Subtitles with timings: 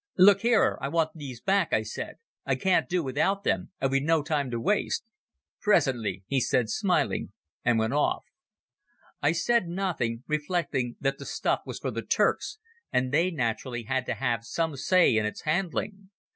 [0.17, 2.15] "Look here, I want these back," I said.
[2.43, 5.03] "I can't do without them, and we've no time to waste."
[5.59, 8.23] "Presently," he said, smiling, and went off.
[9.21, 12.57] I said nothing, reflecting that the stuff was for the Turks
[12.91, 16.09] and they naturally had to have some say in its handling.